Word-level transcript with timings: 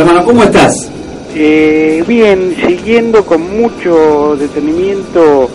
Hermano, 0.00 0.24
¿cómo 0.24 0.44
estás? 0.44 0.88
Eh, 1.34 2.04
bien, 2.06 2.54
siguiendo 2.64 3.26
con 3.26 3.60
mucho 3.60 4.36
detenimiento 4.36 5.50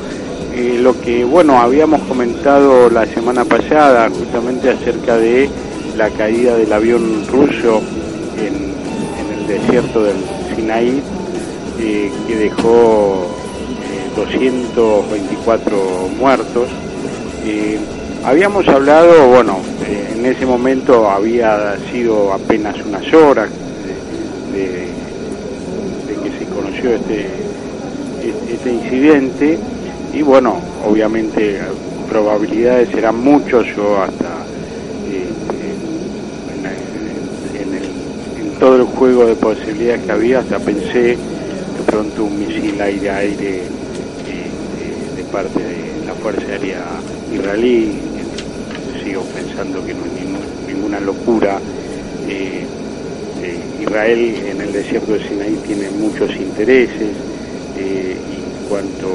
eh, 0.53 0.79
lo 0.81 0.99
que, 0.99 1.23
bueno, 1.23 1.61
habíamos 1.61 2.01
comentado 2.01 2.89
la 2.89 3.05
semana 3.05 3.45
pasada, 3.45 4.09
justamente 4.09 4.69
acerca 4.69 5.15
de 5.15 5.49
la 5.95 6.09
caída 6.09 6.57
del 6.57 6.73
avión 6.73 7.25
ruso 7.25 7.81
en, 8.37 8.73
el 9.33 9.47
desierto 9.47 10.03
del 10.03 10.17
Sinaí, 10.53 11.01
eh, 11.79 12.11
que 12.27 12.35
dejó 12.35 13.25
224 14.17 15.77
muertos. 16.19 16.67
habíamos 18.25 18.67
hablado, 18.67 19.25
bueno, 19.29 19.59
en 19.87 20.25
ese 20.25 20.45
momento 20.45 21.09
había 21.09 21.77
sido 21.93 22.33
apenas 22.33 22.75
unas 22.85 23.13
horas 23.13 23.49
de, 24.53 24.87
que 26.23 26.29
se 26.39 26.45
conoció 26.45 26.95
este, 26.95 27.27
este 28.51 28.71
incidente 28.71 29.59
y 30.13 30.21
bueno, 30.21 30.61
obviamente 30.85 31.59
probabilidades 32.07 32.93
eran 32.93 33.17
muchos, 33.17 33.65
yo 33.75 34.01
hasta 34.01 34.45
eh, 35.09 35.27
en, 38.39 38.59
todo 38.59 38.75
el 38.77 38.83
juego 38.83 39.25
de 39.25 39.35
posibilidades 39.35 40.03
que 40.03 40.11
había, 40.11 40.39
hasta 40.39 40.59
pensé 40.59 41.17
de 41.17 41.17
pronto 41.87 42.25
un 42.25 42.39
misil 42.39 42.79
aire-aire 42.79 43.57
eh, 43.57 45.17
de 45.17 45.23
parte 45.25 45.59
de 45.59 46.05
la 46.05 46.13
Fuerza 46.13 46.45
Aérea 46.51 46.83
israelí, 47.33 47.99
sigo 49.03 49.23
pensando 49.23 49.83
que 49.83 49.93
no 49.95 50.05
es 50.05 50.67
ninguna 50.67 50.99
locura. 50.99 51.59
Israel 53.83 54.35
en 54.49 54.61
el 54.61 54.71
desierto 54.71 55.13
de 55.13 55.27
Sinaí 55.27 55.57
tiene 55.67 55.89
muchos 55.91 56.33
intereses 56.35 57.09
eh, 57.77 58.15
y 58.15 58.69
cuanto 58.69 59.07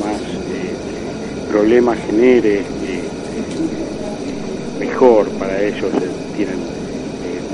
más 0.00 0.20
eh, 0.20 1.50
problemas 1.50 1.98
genere, 2.06 2.58
eh, 2.58 2.64
mejor 4.80 5.28
para 5.30 5.62
ellos. 5.62 5.90
tienen 6.36 6.56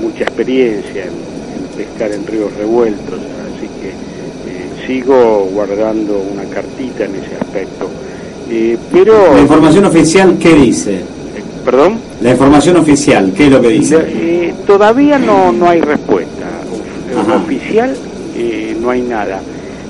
mucha 0.01 0.23
experiencia 0.23 1.05
en, 1.05 1.75
pescar 1.77 2.11
en 2.11 2.25
ríos 2.25 2.53
revueltos, 2.55 3.19
así 3.19 3.67
que 3.81 4.87
sigo 4.87 5.49
guardando 5.51 6.19
una 6.19 6.43
cartita 6.45 7.05
en 7.05 7.15
ese 7.15 7.35
aspecto. 7.35 7.89
pero 8.91 9.33
la 9.33 9.41
información 9.41 9.85
oficial 9.85 10.37
qué 10.39 10.53
dice? 10.53 11.01
¿Perdón? 11.65 11.99
La 12.21 12.31
información 12.31 12.77
oficial, 12.77 13.33
¿qué 13.35 13.47
es 13.47 13.51
lo 13.51 13.61
que 13.61 13.69
dice? 13.69 14.53
todavía 14.65 15.17
no, 15.17 15.51
no 15.51 15.69
hay 15.69 15.81
respuesta 15.81 15.94
eh, 17.77 18.77
no 18.79 18.89
hay 18.89 19.01
nada. 19.01 19.41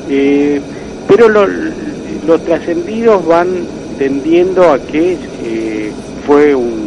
Eh, 0.09 0.59
pero 1.07 1.29
los 1.29 2.43
trascendidos 2.43 3.25
van 3.25 3.47
tendiendo 3.99 4.71
a 4.71 4.79
que 4.79 5.17
eh, 5.43 5.91
fue 6.25 6.55
un, 6.55 6.85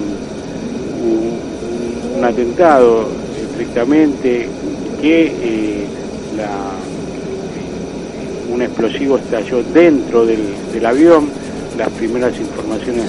atentado 2.22 3.06
estrictamente, 3.40 4.48
que 5.00 5.86
un 8.52 8.60
explosivo 8.60 9.18
estalló 9.18 9.62
dentro 9.62 10.26
del, 10.26 10.84
avión. 10.84 11.28
Las 11.78 11.90
primeras 11.90 12.36
informaciones 12.40 13.04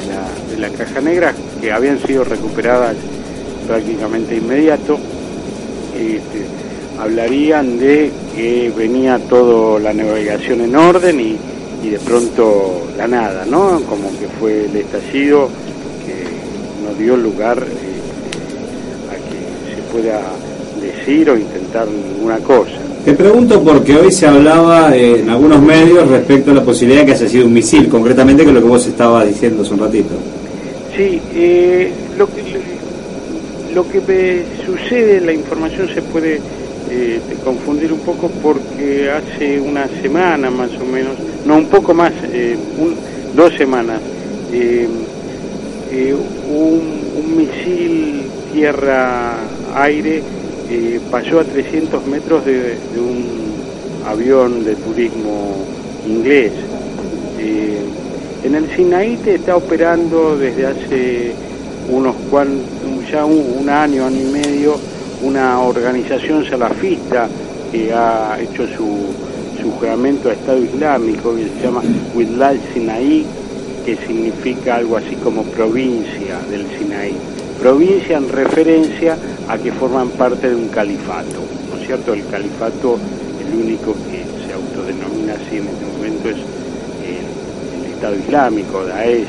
de 0.51 0.59
la, 0.59 0.69
caja 0.69 1.01
negra, 1.01 1.33
que 1.59 1.71
habían 1.71 1.99
sido 1.99 2.23
recuperadas 2.23 2.95
prácticamente 3.67 4.35
inmediato, 4.35 4.99
este, 5.95 6.45
hablarían 6.99 7.79
de 7.79 8.11
que 8.35 8.71
venía 8.75 9.19
toda 9.29 9.79
la 9.79 9.93
navegación 9.93 10.61
en 10.61 10.75
orden 10.75 11.19
y, 11.19 11.37
de 11.89 11.99
pronto 11.99 12.87
la 12.97 13.07
nada, 13.07 13.45
¿no? 13.45 13.81
Como 13.89 14.09
que 14.19 14.27
fue 14.39 14.65
el 14.65 14.75
estallido 14.75 15.49
que 16.05 16.23
no 16.83 16.93
dio 16.99 17.15
lugar 17.15 17.57
eh, 17.57 19.09
a 19.09 19.15
que 19.15 19.75
se 19.75 19.81
pueda 19.91 20.21
decir 20.81 21.29
o 21.29 21.37
intentar 21.37 21.87
ninguna 21.87 22.37
cosa. 22.39 22.71
Te 23.05 23.13
pregunto 23.13 23.63
porque 23.63 23.95
hoy 23.95 24.11
se 24.11 24.27
hablaba 24.27 24.95
eh, 24.95 25.21
en 25.21 25.29
algunos 25.29 25.61
medios 25.61 26.07
respecto 26.09 26.51
a 26.51 26.55
la 26.55 26.63
posibilidad 26.63 27.01
de 27.01 27.05
que 27.07 27.13
haya 27.13 27.29
sido 27.29 27.45
un 27.45 27.53
misil, 27.53 27.87
concretamente 27.87 28.45
que 28.45 28.51
lo 28.51 28.61
que 28.61 28.67
vos 28.67 28.85
estabas 28.85 29.25
diciendo 29.25 29.63
hace 29.63 29.73
un 29.73 29.79
ratito. 29.79 30.15
Sí, 30.95 31.21
eh, 31.33 31.91
lo 32.17 32.27
que 32.27 32.43
lo 33.73 33.87
que 33.87 34.43
sucede, 34.65 35.21
la 35.21 35.31
información 35.31 35.87
se 35.93 36.01
puede 36.01 36.41
eh, 36.89 37.19
confundir 37.43 37.91
un 37.93 37.99
poco 37.99 38.29
porque 38.41 39.09
hace 39.11 39.59
una 39.59 39.87
semana 40.01 40.49
más 40.49 40.69
o 40.81 40.85
menos, 40.85 41.15
no 41.45 41.57
un 41.57 41.67
poco 41.67 41.93
más, 41.93 42.11
eh, 42.31 42.57
dos 43.35 43.53
semanas, 43.55 43.99
eh, 44.51 44.87
eh, 45.91 46.15
un, 46.49 46.99
misil 47.35 48.23
tierra-aire 48.53 50.23
pasó 51.11 51.39
a 51.39 51.43
300 51.43 52.05
metros 52.07 52.43
de, 52.43 52.75
un 52.97 53.53
avión 54.05 54.65
de 54.65 54.75
turismo 54.75 55.65
inglés. 56.07 56.51
en 58.43 58.55
el 58.55 58.75
Sinaí 58.75 59.19
está 59.25 59.55
operando 59.55 60.37
desde 60.37 60.65
hace 60.65 61.31
unos 61.89 62.15
cuantos, 62.29 62.65
ya 63.11 63.25
un 63.25 63.69
año, 63.69 64.05
año 64.05 64.21
y 64.21 64.31
medio, 64.31 64.79
una 65.21 65.59
organización 65.61 66.45
salafista 66.45 67.27
que 67.71 67.93
ha 67.93 68.37
hecho 68.39 68.67
su, 68.67 69.13
su 69.61 69.71
juramento 69.71 70.29
a 70.29 70.33
Estado 70.33 70.63
Islámico, 70.63 71.35
que 71.35 71.43
se 71.43 71.63
llama 71.63 71.81
Widlal 72.15 72.59
Sinaí, 72.73 73.25
que 73.85 73.95
significa 74.07 74.75
algo 74.75 74.97
así 74.97 75.15
como 75.15 75.43
provincia 75.43 76.39
del 76.49 76.65
Sinaí. 76.77 77.15
Provincia 77.59 78.17
en 78.17 78.29
referencia 78.29 79.17
a 79.47 79.57
que 79.57 79.71
forman 79.71 80.09
parte 80.09 80.49
de 80.49 80.55
un 80.55 80.69
califato, 80.69 81.41
¿no 81.69 81.79
es 81.79 81.85
cierto? 81.85 82.13
El 82.13 82.25
califato, 82.27 82.97
el 83.45 83.59
único 83.59 83.93
que 83.93 84.23
se 84.45 84.53
autodenomina 84.53 85.33
así 85.33 85.57
en 85.57 85.67
este 85.67 85.85
momento 85.85 86.29
es 86.29 86.37
el, 86.37 87.91
Estado 87.93 88.15
Islámico, 88.15 88.85
Daesh. 88.85 89.27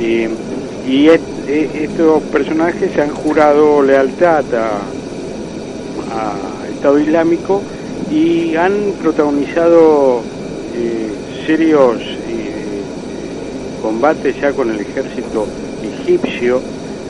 Eh, 0.00 0.28
y 0.86 1.08
estos 1.08 2.22
personajes 2.24 2.92
se 2.92 3.00
han 3.00 3.08
jurado 3.08 3.82
lealtad 3.82 4.44
a, 4.54 4.80
Estado 6.72 6.98
Islámico 6.98 7.62
y 8.10 8.54
han 8.56 8.92
protagonizado 9.00 10.22
eh, 10.74 11.10
serios 11.46 11.96
eh, 12.28 12.82
combates 13.82 14.40
ya 14.40 14.52
con 14.52 14.70
el 14.70 14.80
ejército 14.80 15.46
egipcio, 15.82 16.60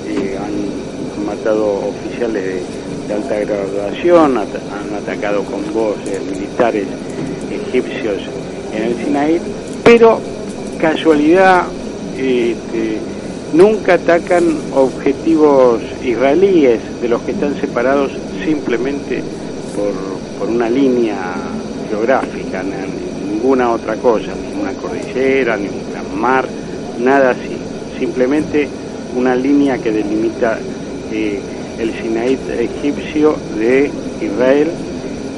eh, 0.07 0.39
han 0.39 1.27
matado 1.27 1.89
oficiales 1.89 2.63
de, 3.09 3.15
alta 3.15 3.39
graduación, 3.39 4.39
han 4.39 4.95
atacado 4.95 5.45
con 5.45 5.63
voces 5.73 6.21
militares 6.31 6.87
egipcios 7.51 8.23
en 8.75 8.83
el 8.83 8.97
Sinaí, 8.97 9.41
pero 9.85 10.21
casualidad 10.79 11.65
este, 12.17 12.99
nunca 13.57 13.95
atacan 13.95 14.45
objetivos 14.75 15.81
israelíes 16.05 16.81
de 17.01 17.09
los 17.09 17.23
que 17.23 17.33
están 17.33 17.59
separados 17.59 18.13
simplemente 18.45 19.23
por, 19.75 20.17
una 20.49 20.69
línea 20.69 21.17
geográfica, 21.89 22.63
ninguna 23.27 23.73
otra 23.73 23.97
cosa, 23.97 24.33
ni 24.35 24.61
una 24.61 24.73
cordillera, 24.75 25.57
ni 25.57 25.67
un 25.69 25.91
gran 25.91 26.21
mar, 26.21 26.47
nada 27.01 27.31
así, 27.31 27.57
simplemente 27.99 28.69
una 29.17 29.35
línea 29.35 29.79
que 29.79 29.91
delimita 29.91 30.59
eh, 31.11 31.41
el 31.81 31.93
Sinaí 31.95 32.39
egipcio 32.61 33.37
de 33.59 33.91
Israel 34.21 34.69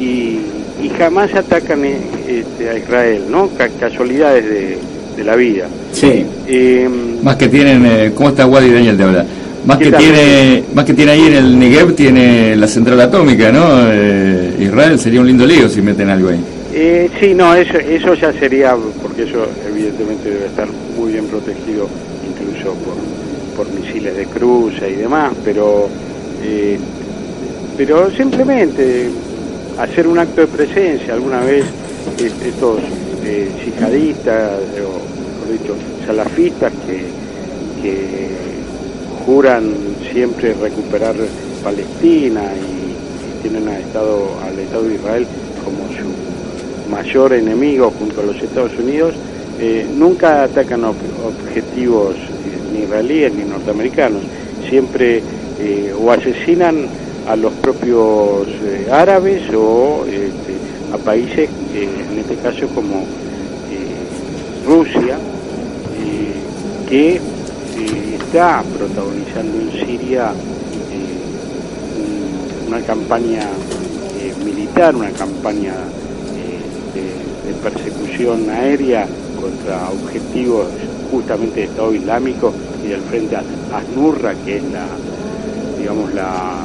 y, 0.00 0.41
jamás 0.99 1.32
atacan 1.35 1.85
eh, 1.85 1.97
este, 2.26 2.70
a 2.70 2.76
Israel, 2.76 3.25
¿no? 3.31 3.50
casualidades 3.79 4.44
de, 5.17 5.25
la 5.25 5.37
vida. 5.37 5.69
Sí. 5.93 6.25
Eh, 6.47 6.88
Más 7.23 7.37
que 7.37 7.49
tienen, 7.49 8.12
¿cómo 8.15 8.31
está 8.31 8.47
Wadi 8.47 8.70
Daniel 8.70 8.97
de 8.97 9.05
habla? 9.05 9.26
Más 9.65 9.79
que 9.79 9.93
tiene, 9.93 10.65
más 10.73 10.85
que 10.85 10.94
tiene 10.94 11.12
ahí 11.12 11.26
en 11.26 11.35
el 11.35 11.59
Negev 11.59 11.94
tiene 11.94 12.56
la 12.56 12.67
central 12.67 13.00
atómica, 13.00 13.53
¿no? 13.53 13.93
Eh, 13.93 14.56
Israel, 14.61 14.99
sería 14.99 15.20
un 15.20 15.26
lindo 15.26 15.47
lío 15.47 15.69
si 15.69 15.82
meten 15.82 16.09
algo 16.09 16.29
ahí. 16.29 16.41
Eh, 16.73 17.11
sí, 17.20 17.35
no, 17.35 17.55
eso, 17.55 17.76
eso 17.76 18.15
ya 18.15 18.32
sería, 18.32 18.76
porque 19.03 19.25
eso 19.25 19.47
evidentemente 19.69 20.31
debe 20.31 20.47
estar 20.47 20.69
muy 20.97 21.12
bien 21.12 21.26
protegido 21.26 21.88
incluso 22.29 22.75
por, 22.75 23.67
por 23.67 23.75
misiles 23.75 24.17
de 24.17 24.26
cruza 24.26 24.87
y 24.87 24.94
demás, 24.94 25.32
pero, 25.44 25.88
eh, 26.43 26.79
pero 27.76 28.11
simplemente 28.12 29.11
hacer 29.79 30.06
un 30.06 30.19
acto 30.19 30.43
de 30.43 30.47
presencia 30.47 31.15
alguna 31.15 31.41
vez 31.41 31.65
estos 32.47 32.79
eh, 33.25 33.50
yihadistas, 33.65 34.53
o 34.76 35.00
mejor 35.41 35.53
dicho, 35.53 35.75
salafistas 36.08 36.72
que, 36.87 37.05
que 37.82 38.31
juran 39.26 39.75
siempre 40.10 40.55
recuperar 40.55 41.14
Palestina 41.62 42.44
y, 42.56 43.43
tienen 43.43 43.69
al 43.69 43.82
Estado, 43.82 44.26
al 44.43 44.58
Estado 44.58 44.84
de 44.84 44.94
Israel 44.94 45.26
como 45.62 45.84
su 45.96 46.90
mayor 46.90 47.34
enemigo 47.34 47.93
junto 47.96 48.22
a 48.22 48.25
los 48.25 48.43
Estados 48.43 48.72
Unidos, 48.78 49.14
eh, 49.60 49.87
nunca 49.94 50.44
atacan 50.44 50.82
objetivos 50.84 52.16
ni 52.72 52.81
israelíes 52.81 53.34
ni 53.34 53.44
norteamericanos, 53.44 54.22
siempre 54.69 55.22
eh, 55.60 55.93
o 55.96 56.10
asesinan 56.10 56.87
a 57.28 57.37
los 57.37 57.52
propios 57.52 58.49
eh, 58.64 58.88
árabes 58.90 59.43
o 59.55 60.05
este, 60.06 60.56
a 60.93 60.96
países, 60.96 61.50
en 61.75 62.19
este 62.19 62.34
caso 62.37 62.66
como 62.75 63.05
que 66.88 67.20
está 68.19 68.62
protagonizando 68.76 69.61
en 69.61 69.73
Siria 69.73 70.32
una 72.67 72.81
campaña 72.81 73.43
eh, 74.20 74.32
militar, 74.44 74.94
una 74.94 75.11
campaña 75.11 75.75
eh, 76.37 77.46
de, 77.46 77.55
persecución 77.62 78.49
aérea 78.50 79.06
contra 79.40 79.90
objetivos 79.90 80.67
justamente 81.11 81.61
de 81.61 81.67
Estado 81.67 81.94
Islámico 81.94 82.52
y 82.85 82.88
del 82.88 83.00
Frente 83.02 83.37
Asnurra, 83.73 84.34
que 84.44 84.58
es 84.58 84.64
la, 84.64 84.87
digamos, 85.79 86.12
la, 86.14 86.64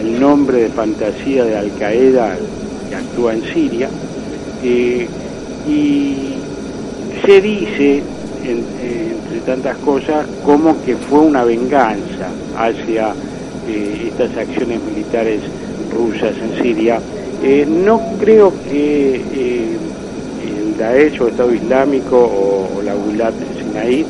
el 0.00 0.20
nombre 0.20 0.62
de 0.62 0.68
fantasía 0.68 1.44
de 1.44 1.56
Al 1.56 1.72
Qaeda 1.78 2.36
que 2.88 2.94
actúa 2.94 3.34
en 3.34 3.42
Siria. 3.52 3.88
Eh, 4.62 5.08
y 5.68 6.34
se 7.24 7.40
dice, 7.40 8.02
entre 8.50 9.40
tantas 9.44 9.76
cosas, 9.78 10.26
como 10.44 10.82
que 10.84 10.96
fue 10.96 11.20
una 11.20 11.44
venganza 11.44 12.28
hacia 12.56 13.14
estas 13.68 14.36
acciones 14.36 14.80
militares 14.82 15.40
rusas 15.92 16.34
en 16.38 16.62
Siria. 16.62 17.00
Eh, 17.42 17.66
no 17.68 18.00
creo 18.18 18.52
que 18.64 19.16
eh, 19.16 19.76
el 20.58 20.76
Daesh 20.76 21.20
o 21.20 21.28
Estado 21.28 21.52
Islámico 21.52 22.16
o, 22.16 22.82
la 22.82 22.94
Gulat 22.94 23.34
Sinaí 23.58 24.06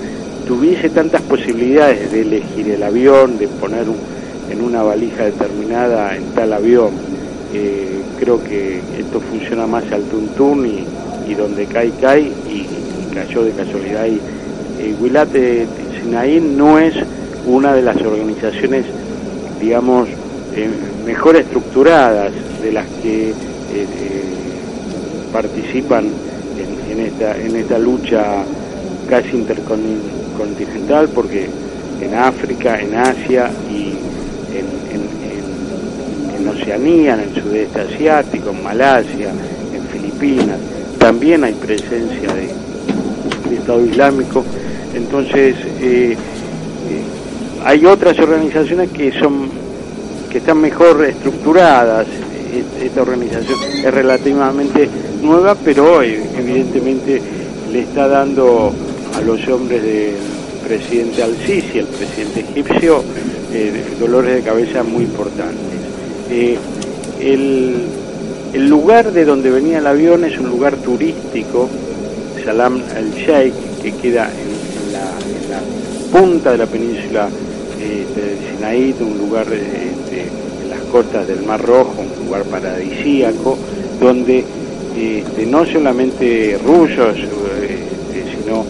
tuviese 0.47 0.91
tantas 0.91 1.23
posibilidades 1.23 2.13
de 2.13 2.23
elegir 2.23 2.71
el 2.71 2.83
avión, 2.83 3.39
de 3.39 3.49
poner 3.49 3.87
en 4.51 4.63
una 4.63 4.83
valija 4.83 5.25
determinada 5.25 6.15
en 6.17 6.25
tal 6.35 6.53
avión. 6.53 6.91
Eh, 7.53 8.01
creo 8.21 8.43
que 8.43 8.81
esto 8.99 9.21
funciona 9.21 9.67
más 9.67 9.91
al 9.91 10.03
tuntún 10.05 10.67
y, 10.67 10.85
y 11.31 11.35
donde 11.35 11.67
cae, 11.67 11.91
cae 12.01 12.23
y, 12.23 12.67
cayó 13.17 13.45
de 13.45 13.53
casualidad. 13.53 14.07
Y 14.07 14.93
Gulat 15.01 15.31
Sinaí 16.01 16.41
no 16.41 16.79
es 16.79 16.95
una 17.47 17.75
de 17.75 17.83
las 17.83 17.97
organizaciones 17.97 18.85
digamos, 19.61 20.09
eh, 20.55 20.69
mejor 21.05 21.37
estructuradas 21.37 22.33
de 22.63 22.73
las 22.73 22.87
que 23.03 23.31
eh, 23.31 23.35
eh, 23.75 23.87
participan 25.33 26.07
en, 26.91 27.01
esta, 27.01 27.37
en 27.37 27.57
esta 27.57 27.79
lucha 27.79 28.45
casi 29.09 29.37
intercontinental, 29.37 31.09
porque 31.09 31.49
en 32.01 32.15
África, 32.15 32.81
en 32.81 32.95
Asia 32.95 33.51
y 33.71 33.95
en, 34.57 34.67
en, 36.41 36.49
Oceanía, 36.49 37.15
en 37.15 37.21
el 37.21 37.43
sudeste 37.43 37.81
asiático, 37.81 38.51
en 38.51 38.63
Malasia, 38.63 39.31
en 39.75 39.83
Filipinas, 39.89 40.59
también 40.99 41.43
hay 41.43 41.55
presencia 41.55 42.33
de, 42.33 42.49
Estado 43.67 43.85
Islámico. 43.85 44.45
Entonces, 44.95 45.57
hay 47.65 47.85
otras 47.85 48.19
organizaciones 48.19 48.91
que 48.91 49.13
son 49.13 49.49
que 50.31 50.39
están 50.39 50.61
mejor 50.61 51.05
estructuradas. 51.05 52.07
Esta 52.81 53.03
organización 53.03 53.59
es 53.85 53.93
relativamente 53.93 54.89
nueva, 55.23 55.55
pero 55.55 56.03
evidentemente 56.03 57.21
le 57.73 57.81
está 57.81 58.09
dando 58.09 58.73
a 59.15 59.21
los 59.21 59.47
hombres 59.49 59.83
del 59.83 60.15
presidente 60.67 61.23
Al-Sisi, 61.23 61.79
el 61.79 61.87
presidente 61.87 62.41
egipcio, 62.41 63.03
eh, 63.53 63.83
dolores 63.99 64.37
de 64.37 64.43
cabeza 64.43 64.83
muy 64.83 65.05
importantes. 65.05 65.65
Eh, 66.31 66.57
el, 67.21 68.05
lugar 68.69 69.13
de 69.13 69.25
donde 69.25 69.51
venía 69.51 69.79
el 69.79 69.87
avión 69.87 70.25
es 70.25 70.39
un 70.39 70.49
lugar 70.49 70.77
turístico, 70.77 71.69
Salam 72.47 72.81
al-Sheikh, 72.95 73.83
que 73.83 73.91
queda 74.01 74.31
en, 74.31 74.93
la, 74.93 75.59
punta 76.13 76.53
de 76.53 76.59
la 76.59 76.67
península 76.67 77.29
de 77.77 78.07
Sinaí, 78.49 78.95
un 79.01 79.19
lugar 79.19 79.49
este, 79.53 80.29
en 80.63 80.71
las 80.71 80.79
costas 80.93 81.27
del 81.27 81.43
Mar 81.43 81.61
Rojo, 81.61 82.03
un 82.03 82.27
lugar 82.27 82.45
paradisíaco, 82.45 83.59
donde 83.99 84.45
este, 84.97 85.45
no 85.45 85.67
solamente 85.67 86.57
rusos, 86.65 87.17
este, 87.19 88.37
sino 88.39 88.65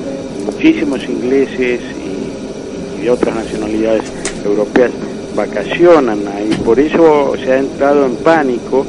muchísimos 0.46 1.04
ingleses 1.04 1.80
y, 1.82 3.02
de 3.02 3.10
otras 3.10 3.34
nacionalidades 3.34 4.04
europeas 4.42 4.90
vacacionan 5.34 6.26
ahí. 6.28 6.48
Por 6.64 6.80
eso 6.80 7.34
se 7.44 7.52
ha 7.52 7.58
entrado 7.58 8.06
en 8.06 8.16
pánico, 8.16 8.86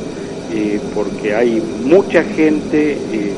eh, 0.54 0.80
porque 0.96 1.36
hay 1.36 1.62
mucha 1.84 2.24
gente 2.24 2.94
eh, 2.94 3.34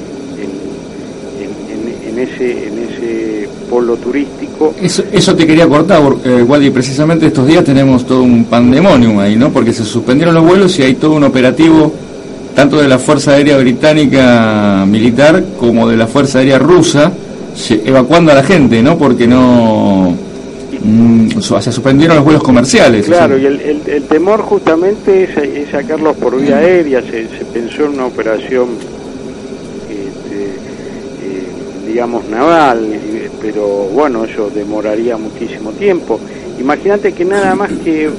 en, 2.20 2.28
ese, 2.28 2.68
en 2.68 2.80
ese 2.80 3.50
polo 3.70 3.96
turístico. 3.98 4.74
Eso, 4.82 5.04
eso 5.12 5.36
te 5.36 5.46
quería 5.46 5.68
cortar, 5.68 6.02
eh, 6.26 6.44
Wadi, 6.44 6.70
precisamente 6.70 7.28
estos 7.28 7.48
días 7.48 7.64
tenemos 7.64 8.06
todo 8.06 8.24
un 8.24 8.46
pandemonium 8.46 9.20
ahí, 9.20 9.36
¿no? 9.36 9.50
Porque 9.52 9.74
se 9.74 9.84
suspendieron 9.84 10.36
los 10.36 10.44
vuelos 10.44 10.78
y 10.80 10.84
hay 10.84 10.96
todo 10.96 11.14
un 11.14 11.24
operativo 11.24 11.94
tanto 12.56 12.78
de 12.78 12.88
la 12.88 13.00
Fuerza 13.00 13.34
Aérea 13.34 13.58
Británica 13.58 14.86
Militar 14.88 15.44
como 15.58 15.88
de 15.88 15.96
la 15.96 16.08
Fuerza 16.08 16.40
Aérea 16.40 16.60
Rusa 16.60 17.12
evacuando 17.86 18.32
a 18.32 18.36
la 18.36 18.44
gente, 18.44 18.82
¿no? 18.82 18.98
Porque 18.98 19.28
no... 19.28 20.16
Mm, 20.82 21.42
se 21.42 21.72
suspendieron 21.74 22.16
los 22.16 22.24
vuelos 22.24 22.42
comerciales. 22.42 23.06
Claro, 23.06 23.38
y 23.38 23.46
el, 23.46 23.82
el, 23.86 24.04
temor 24.04 24.42
justamente 24.42 25.24
es, 25.24 25.70
sacarlos 25.70 26.16
por 26.16 26.40
vía 26.40 26.58
aérea, 26.58 27.02
se, 27.02 27.28
se 27.28 27.44
pensó 27.52 27.84
en 27.84 27.96
una 27.96 28.06
operación 28.06 28.70
digamos, 32.00 32.30
naval, 32.30 32.98
pero 33.42 33.68
bueno, 33.92 34.24
eso 34.24 34.50
demoraría 34.50 35.18
muchísimo 35.18 35.74
tiempo. 35.74 36.18
Imagínate 36.58 37.12
que 37.12 37.26
nada 37.26 37.54
más 37.56 37.70
que 37.84 38.10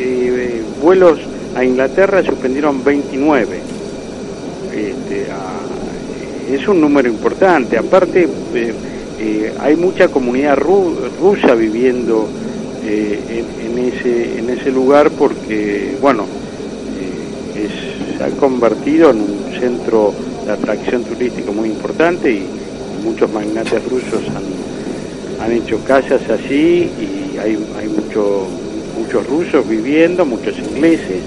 eh, 0.00 0.62
vuelos 0.82 1.20
a 1.54 1.62
Inglaterra 1.62 2.24
suspendieron 2.24 2.82
29. 2.82 3.60
Este, 4.74 5.26
es 6.52 6.66
un 6.66 6.80
número 6.80 7.08
importante. 7.08 7.78
Aparte, 7.78 8.28
eh, 8.52 8.74
eh, 9.20 9.54
hay 9.60 9.76
mucha 9.76 10.08
comunidad 10.08 10.56
rusa 10.56 11.54
viviendo 11.54 12.28
en, 12.84 13.78
ese, 13.78 14.40
en 14.40 14.50
ese 14.50 14.72
lugar 14.72 15.12
porque, 15.12 15.96
bueno, 16.00 16.24
se 18.18 18.24
ha 18.24 18.30
convertido 18.30 19.10
en 19.10 19.20
un 19.20 19.60
centro 19.60 20.12
de 20.44 20.50
atracción 20.50 21.04
turístico 21.04 21.52
muy 21.52 21.68
importante 21.68 22.32
y 22.32 22.63
muchos 23.04 23.30
magnates 23.32 23.84
rusos 23.84 24.22
han, 24.34 25.44
han 25.44 25.52
hecho 25.52 25.78
casas 25.86 26.22
así 26.28 26.90
y 26.98 27.38
hay, 27.38 27.58
hay 27.78 27.88
mucho, 27.88 28.46
muchos 28.98 29.26
rusos 29.26 29.68
viviendo, 29.68 30.24
muchos 30.24 30.54
ingleses. 30.58 31.22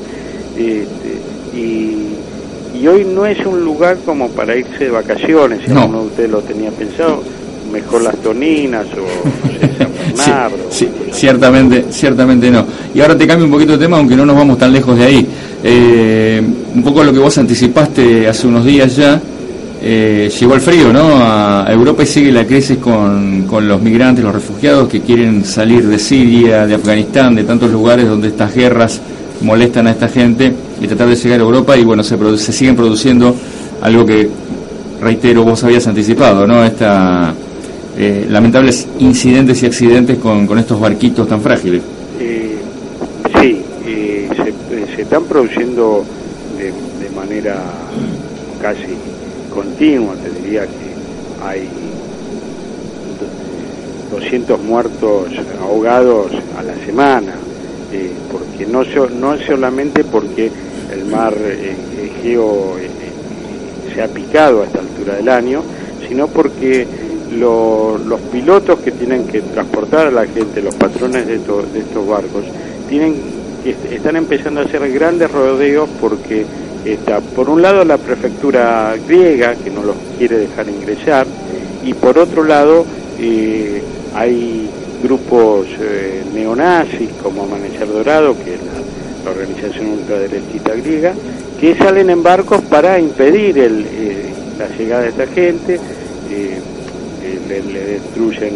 Este, 0.57 1.17
y, 1.55 2.77
y, 2.79 2.88
hoy 2.88 3.05
no 3.05 3.25
es 3.25 3.39
un 3.46 3.63
lugar 3.63 3.98
como 4.05 4.29
para 4.29 4.55
irse 4.55 4.86
de 4.86 4.89
vacaciones, 4.89 5.62
si 5.65 5.72
uno 5.72 6.01
de 6.01 6.07
ustedes 6.07 6.29
lo 6.31 6.41
tenía 6.41 6.72
pensado, 6.72 7.22
mejor 7.72 8.01
las 8.01 8.15
Toninas 8.17 8.88
o 8.88 9.77
San 9.77 9.91
Bernardo. 10.15 10.57
sí, 10.69 10.89
ciertamente, 11.12 11.86
ciertamente 11.91 12.50
no. 12.50 12.65
Y 12.93 13.01
ahora 13.01 13.17
te 13.17 13.27
cambio 13.27 13.46
un 13.46 13.51
poquito 13.51 13.74
de 13.74 13.79
tema, 13.79 13.98
aunque 13.98 14.15
no 14.15 14.25
nos 14.25 14.36
vamos 14.36 14.57
tan 14.57 14.74
lejos 14.74 14.98
de 14.98 15.05
ahí. 15.05 15.27
Eh, 15.63 16.41
un 16.74 16.84
poco 16.84 17.03
lo 17.03 17.12
que 17.12 17.19
vos 17.19 17.38
anticipaste 17.38 18.27
hace 18.27 18.48
unos 18.48 18.65
días 18.65 18.96
ya, 18.96 19.22
eh, 19.81 20.31
llegó 20.39 20.55
el 20.55 20.62
frío, 20.62 20.91
¿no? 20.91 21.17
A 21.22 21.67
Europa 21.69 22.03
y 22.03 22.05
sigue 22.07 22.31
la 22.31 22.46
crisis 22.46 22.77
con, 22.77 23.43
con, 23.43 23.67
los 23.67 23.81
migrantes, 23.81 24.24
los 24.24 24.34
refugiados 24.34 24.88
que 24.89 25.01
quieren 25.01 25.46
salir 25.46 25.88
de 25.88 26.00
Siria, 26.00 26.65
de 26.65 26.75
Afganistán, 26.75 27.36
de 27.36 27.43
tantos 27.43 27.72
lugares 27.72 28.07
donde 28.07 28.29
estas 28.29 28.55
guerras 28.55 29.00
molestan 29.41 29.88
a 29.88 29.91
esta 29.91 30.07
gente 30.07 30.51
y 30.81 30.88
tratar 30.88 31.10
de 31.10 31.15
llegar 31.15 31.39
a 31.39 31.43
Europa 31.43 31.77
y 31.77 31.84
bueno, 31.84 32.03
se, 32.03 32.17
se 32.38 32.53
siguen 32.53 32.75
produciendo 32.75 33.36
algo 33.81 34.05
que, 34.05 34.27
reitero, 35.01 35.43
vos 35.43 35.63
habías 35.63 35.86
anticipado, 35.88 36.48
¿no? 36.48 36.63
Esta, 36.63 37.34
eh, 37.98 38.25
lamentables 38.29 38.88
incidentes 39.00 39.62
y 39.63 39.65
accidentes 39.67 40.17
con, 40.17 40.48
con 40.48 40.57
estos 40.57 40.79
barquitos 40.79 41.27
tan 41.27 41.41
frágiles. 41.41 41.81
Eh, 42.19 42.57
sí, 43.39 43.62
eh, 43.86 44.27
se, 44.36 44.96
se, 44.96 45.01
están 45.01 45.24
produciendo 45.25 46.03
de, 46.57 46.65
de 46.65 47.15
manera 47.15 47.57
casi 48.62 48.96
continua, 49.57 50.13
te 50.13 50.29
diría 50.39 50.67
que 50.67 51.43
hay 51.43 51.67
200 54.11 54.61
muertos 54.61 55.29
ahogados 55.59 56.31
a 56.59 56.61
la 56.61 56.75
semana, 56.85 57.33
eh, 57.91 58.11
porque 58.31 58.67
no, 58.67 58.83
no 59.19 59.35
solamente 59.39 60.03
porque 60.03 60.51
el 60.93 61.05
mar 61.05 61.33
eh, 61.39 61.75
Egeo 62.03 62.77
eh, 62.77 62.87
se 63.95 64.03
ha 64.03 64.07
picado 64.07 64.61
a 64.61 64.65
esta 64.65 64.77
altura 64.77 65.15
del 65.15 65.27
año, 65.27 65.63
sino 66.07 66.27
porque 66.27 66.85
los 67.31 68.21
pilotos 68.31 68.79
que 68.81 68.91
tienen 68.91 69.25
que 69.25 69.41
transportar 69.41 70.05
a 70.07 70.11
la 70.11 70.27
gente, 70.27 70.61
los 70.61 70.75
patrones 70.75 71.25
de, 71.25 71.35
estos 71.35 72.07
barcos, 72.07 72.43
tienen 72.87 73.37
están 73.91 74.15
empezando 74.15 74.61
a 74.61 74.63
hacer 74.63 74.89
grandes 74.93 75.29
rodeos 75.29 75.89
porque 75.99 76.45
está 76.86 77.19
por 77.19 77.50
un 77.50 77.62
lado 77.62 77.84
la 77.84 77.98
prefectura 77.98 78.96
griega 79.07 79.55
que 79.55 79.69
no 79.69 79.84
los 79.84 79.96
quiere 80.17 80.38
dejar 80.38 80.69
ingresar 80.69 81.27
y 81.84 81.93
por 81.93 82.17
otro 82.17 82.43
lado 82.43 82.86
eh, 83.19 83.81
hay 84.13 84.69
grupos 85.01 85.67
eh, 85.79 86.24
neonazis 86.34 87.10
como 87.22 87.43
Amanecer 87.43 87.88
Dorado, 87.88 88.36
que 88.43 88.55
es 88.55 88.60
la, 88.62 89.31
organización 89.31 89.88
ultraderechista 89.88 90.74
griega, 90.75 91.13
que 91.60 91.75
salen 91.75 92.10
en 92.10 92.24
barcos 92.24 92.62
para 92.62 92.98
impedir 92.98 93.57
eh, 93.57 94.31
la 94.57 94.69
llegada 94.69 95.01
de 95.01 95.10
esta 95.10 95.27
gente, 95.27 95.77
le, 96.29 97.62
destruyen 97.62 98.53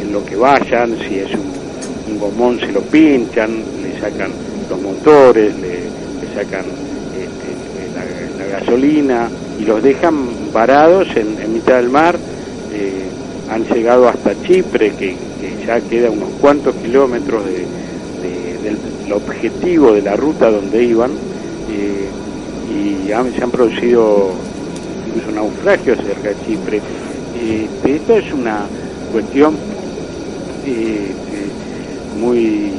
en, 0.00 0.12
lo 0.12 0.24
que 0.24 0.36
vayan, 0.36 0.96
si 0.96 1.18
es 1.18 1.30
un, 1.32 2.18
gomón 2.20 2.60
se 2.60 2.70
lo 2.70 2.82
pinchan, 2.82 3.64
sacan 4.04 4.32
los 4.68 4.82
motores, 4.82 5.54
le, 5.58 5.84
sacan 6.34 6.64
este, 7.16 8.38
la 8.38 8.58
gasolina 8.58 9.30
y 9.58 9.64
los 9.64 9.82
dejan 9.82 10.28
parados 10.52 11.08
en, 11.16 11.52
mitad 11.52 11.76
del 11.76 11.88
mar, 11.88 12.18
eh, 12.72 13.04
han 13.50 13.64
llegado 13.64 14.08
hasta 14.08 14.34
Chipre, 14.42 14.92
que, 14.92 15.16
ya 15.66 15.80
queda 15.80 16.10
unos 16.10 16.28
cuantos 16.40 16.74
kilómetros 16.74 17.42
de, 17.46 17.64
del 18.62 19.12
objetivo 19.12 19.92
de 19.92 20.02
la 20.02 20.16
ruta 20.16 20.50
donde 20.50 20.84
iban, 20.84 21.12
eh, 21.70 22.08
y 22.70 23.06
se 23.06 23.42
han 23.42 23.50
producido 23.50 24.32
incluso 25.08 25.30
naufragios 25.32 25.98
cerca 25.98 26.28
de 26.28 26.36
Chipre. 26.46 26.82
Eh, 27.40 27.68
esto 27.84 28.16
es 28.16 28.32
una 28.32 28.66
cuestión 29.12 29.56
muy 32.20 32.72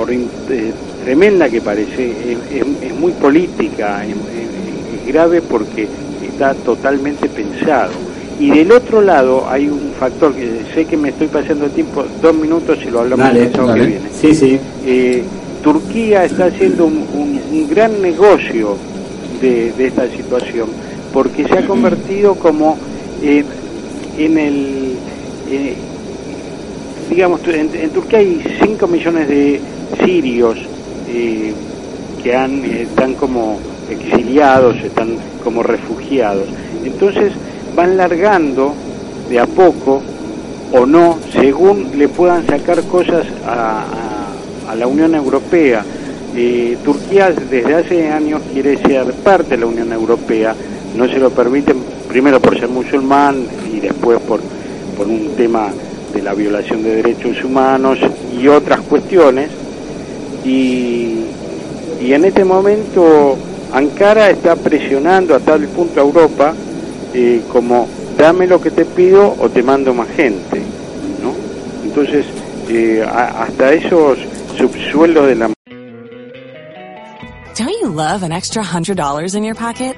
por, 0.00 0.08
tremenda 1.04 1.50
que 1.50 1.60
parece, 1.60 2.12
es, 2.50 2.94
muy 2.98 3.12
política, 3.12 4.02
grave 5.06 5.42
porque 5.42 5.88
está 6.26 6.54
totalmente 6.54 7.28
pensado. 7.28 7.92
Y 8.38 8.50
del 8.50 8.72
otro 8.72 9.02
lado 9.02 9.46
hay 9.50 9.68
un 9.68 9.92
factor 9.98 10.34
que 10.34 10.62
sé 10.74 10.86
que 10.86 10.96
me 10.96 11.10
estoy 11.10 11.26
pasando 11.26 11.66
el 11.66 11.72
tiempo, 11.72 12.02
dos 12.22 12.34
minutos 12.34 12.78
y 12.82 12.90
lo 12.90 13.00
hablamos 13.00 13.28
el 13.34 13.50
que 13.52 13.72
viene. 13.74 14.00
Sí, 14.18 14.34
sí. 14.34 14.58
Eh, 14.86 15.22
Turquía 15.62 16.24
está 16.24 16.46
haciendo 16.46 16.86
un, 16.86 17.68
gran 17.68 18.00
negocio 18.00 18.76
de, 19.42 19.74
esta 19.78 20.08
situación 20.08 20.68
porque 21.12 21.46
se 21.46 21.58
ha 21.58 21.66
convertido 21.66 22.34
como 22.34 22.76
eh, 23.22 23.44
en 24.18 24.38
el 24.38 24.94
eh, 25.50 25.74
digamos 27.10 27.40
en, 27.46 27.90
Turquía 27.90 28.20
hay 28.20 28.42
5 28.62 28.86
millones 28.86 29.28
de 29.28 29.60
sirios 30.04 30.56
que 32.22 32.36
han 32.36 32.64
están 32.64 33.14
como 33.14 33.58
exiliados, 33.90 34.76
están 34.76 35.16
como 35.42 35.62
refugiados. 35.62 36.46
Entonces 36.84 37.32
van 37.74 37.96
largando 37.96 38.74
de 39.28 39.38
a 39.38 39.46
poco 39.46 40.02
o 40.72 40.86
no, 40.86 41.18
según 41.32 41.90
le 41.96 42.08
puedan 42.08 42.46
sacar 42.46 42.82
cosas 42.84 43.26
a, 43.46 43.84
la 44.76 44.86
Unión 44.86 45.16
Europea. 45.16 45.84
Eh, 46.36 46.78
Turquía 46.84 47.32
desde 47.32 47.74
hace 47.74 48.08
años 48.08 48.40
quiere 48.52 48.76
ser 48.78 49.12
parte 49.14 49.50
de 49.50 49.58
la 49.58 49.66
Unión 49.66 49.92
Europea, 49.92 50.54
no 50.96 51.08
se 51.08 51.18
lo 51.18 51.30
permiten, 51.30 51.78
primero 52.08 52.40
por 52.40 52.56
ser 52.56 52.68
musulmán 52.68 53.46
y 53.74 53.80
después 53.80 54.20
por 54.20 54.40
un 55.08 55.34
tema 55.36 55.70
de 56.14 56.22
la 56.22 56.34
violación 56.34 56.82
de 56.82 56.96
derechos 56.96 57.42
humanos 57.42 57.98
y 58.38 58.46
otras 58.48 58.80
cuestiones. 58.82 59.50
Y, 60.44 61.24
y 62.00 62.12
en 62.12 62.24
este 62.24 62.44
momento 62.44 63.36
Ankara 63.72 64.30
está 64.30 64.56
presionando 64.56 65.34
a 65.34 65.40
tal 65.40 65.66
punto 65.68 66.00
a 66.00 66.02
Europa 66.02 66.54
eh, 67.14 67.42
como 67.50 67.88
dame 68.16 68.46
lo 68.46 68.60
que 68.60 68.70
te 68.70 68.84
pido 68.84 69.34
o 69.38 69.48
te 69.48 69.62
mando 69.62 69.94
más 69.94 70.08
gente, 70.10 70.62
¿no? 71.22 71.34
Entonces, 71.84 72.26
eh, 72.68 73.04
hasta 73.04 73.72
esos 73.72 74.18
subsuelos 74.56 75.26
de 75.26 75.34
la... 75.34 75.50
Don't 77.56 77.68
you 77.68 77.88
love 77.88 78.22
an 78.22 78.32
extra 78.32 78.62
$100 78.62 79.34
in 79.34 79.44
your 79.44 79.54
pocket? 79.54 79.96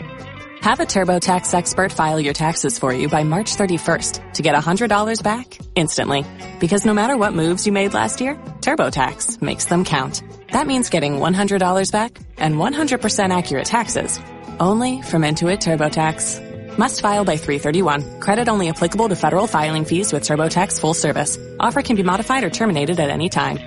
Have 0.63 0.79
a 0.79 0.85
TurboTax 0.85 1.53
expert 1.55 1.93
file 1.93 2.21
your 2.21 2.35
taxes 2.35 2.79
for 2.79 2.93
you 2.93 3.09
by 3.09 3.25
March 3.25 3.57
31st 3.57 4.35
to 4.35 4.43
get 4.43 4.55
$100 4.55 5.23
back 5.23 5.59
instantly. 5.75 6.25
Because 6.61 6.87
no 6.87 6.95
matter 6.95 7.17
what 7.17 7.35
moves 7.35 7.67
you 7.67 7.73
made 7.73 7.95
last 7.95 8.21
year, 8.21 8.37
TurboTax 8.61 9.43
makes 9.43 9.65
them 9.65 9.85
count. 9.85 10.23
That 10.53 10.67
means 10.67 10.91
getting 10.91 11.15
$100 11.15 11.93
back 11.93 12.19
and 12.37 12.57
100% 12.57 13.37
accurate 13.37 13.65
taxes 13.65 14.21
only 14.61 15.01
from 15.03 15.23
Intuit 15.23 15.61
TurboTax. 15.61 16.77
Must 16.79 17.01
file 17.01 17.25
by 17.25 17.37
331. 17.37 18.21
Credit 18.21 18.49
only 18.49 18.69
applicable 18.69 19.09
to 19.09 19.17
federal 19.17 19.47
filing 19.47 19.85
fees 19.85 20.13
with 20.13 20.25
TurboTax 20.25 20.81
full 20.81 20.95
service. 20.95 21.39
Offer 21.59 21.83
can 21.83 21.97
be 21.97 22.03
modified 22.03 22.45
or 22.45 22.51
terminated 22.51 23.01
at 23.01 23.11
any 23.11 23.29
time. 23.29 23.59